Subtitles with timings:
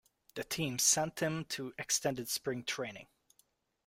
[0.33, 3.05] The team sent him to extended spring training.